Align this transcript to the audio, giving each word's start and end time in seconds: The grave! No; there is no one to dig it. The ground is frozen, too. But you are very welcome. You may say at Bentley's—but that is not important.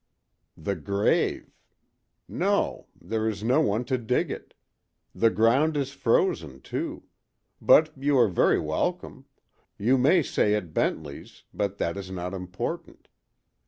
The 0.57 0.73
grave! 0.75 1.53
No; 2.27 2.87
there 2.99 3.27
is 3.29 3.43
no 3.43 3.61
one 3.61 3.85
to 3.85 3.99
dig 3.99 4.31
it. 4.31 4.55
The 5.13 5.29
ground 5.29 5.77
is 5.77 5.91
frozen, 5.91 6.59
too. 6.59 7.03
But 7.61 7.95
you 7.95 8.17
are 8.17 8.27
very 8.27 8.59
welcome. 8.59 9.25
You 9.77 9.99
may 9.99 10.23
say 10.23 10.55
at 10.55 10.73
Bentley's—but 10.73 11.77
that 11.77 11.97
is 11.97 12.09
not 12.09 12.33
important. 12.33 13.09